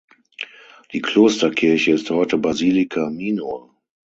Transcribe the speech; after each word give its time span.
Die 0.93 1.01
Klosterkirche 1.03 1.91
ist 1.93 2.09
heute 2.09 2.39
Basilica 2.39 3.11
minor. 3.11 3.69